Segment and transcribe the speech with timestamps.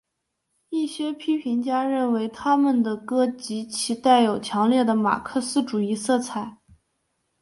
[0.71, 6.57] 一些批评家认为他们的歌其带有强烈的马克思主义色彩。